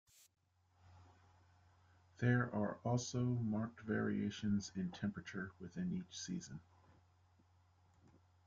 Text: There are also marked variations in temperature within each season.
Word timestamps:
There 2.17 2.45
are 2.55 2.79
also 2.83 3.23
marked 3.23 3.81
variations 3.81 4.71
in 4.75 4.89
temperature 4.89 5.51
within 5.59 5.91
each 5.93 6.17
season. 6.17 6.59